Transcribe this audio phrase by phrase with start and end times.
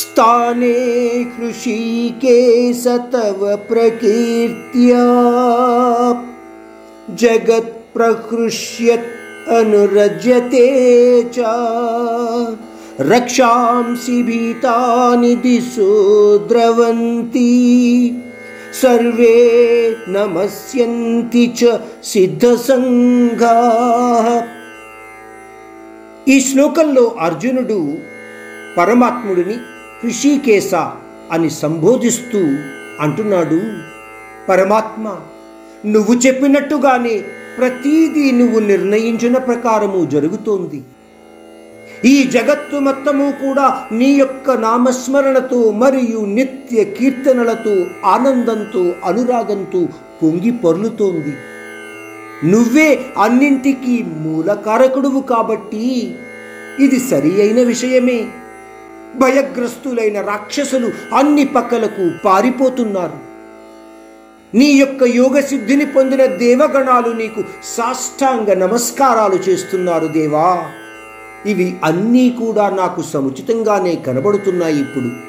[0.00, 0.72] स्थाने
[1.34, 5.04] हृषीकेश तव प्रकीर्त्या
[7.22, 9.12] जगत्प्रहृष्यत्
[9.58, 10.66] अनुरज्यते
[11.34, 11.36] च
[13.12, 15.92] रक्षांसि भीतानि दिशो
[16.50, 17.50] द्रवन्ति
[18.80, 19.36] सर्वे
[20.16, 21.60] नमस्यन्ति च
[22.12, 24.28] సిద్ధసంఘాః
[26.32, 27.78] ఈ శ్లోకంలో అర్జునుడు
[28.76, 29.56] పరమాత్ముడిని
[30.05, 30.73] ఋషికేశ
[31.31, 32.39] అని సంబోధిస్తూ
[32.99, 33.61] అంటున్నాడు.
[34.49, 35.15] పరమాత్మ
[35.85, 37.23] నువ్వు చెప్పినట్టుగానే
[37.57, 40.81] ప్రతీదీ నువ్వు నిర్ణయించిన ప్రకారము జరుగుతోంది.
[42.05, 49.87] ఈ జగత్తు మొత్తము కూడా నీ యొక్క నామస్మరణతో మరియు నిత్య కీర్తనలతో ఆనందంతో అనురాగంతో
[50.23, 51.33] పొంగి పొర్లుతోంది.
[52.51, 56.13] నువ్వే అన్నింటికీ మూలకారకుడువు కాబట్టి
[56.79, 58.27] ఇది సరి అయిన విషయమే.
[59.15, 63.29] భయగ్రస్తులైన రాక్షసులు అన్ని పక్కలకు పారిపోతున్నారు.
[64.57, 70.65] నీ యొక్క యోగ సిద్ధిని పొందిన దేవగణాలు నీకు సాష్టాంగ నమస్కారాలు చేస్తున్నారు దేవా.
[71.45, 75.28] ఇవి అన్నీ కూడా నాకు సముచితంగానే కనబడుతున్నాయి ఇప్పుడు.